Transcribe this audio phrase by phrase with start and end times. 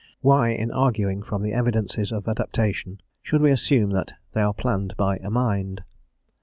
[0.21, 4.97] Why in arguing from the evidences of adaptation should we assume that they are planned
[4.97, 5.83] by a mind?